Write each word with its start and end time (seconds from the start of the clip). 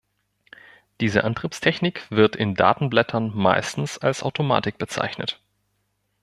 Diese 0.99 1.23
Antriebstechnik 1.23 2.09
wird 2.09 2.35
in 2.35 2.55
Datenblättern 2.55 3.35
meistens 3.37 3.99
als 3.99 4.23
Automatik 4.23 4.79
bezeichnet. 4.79 5.39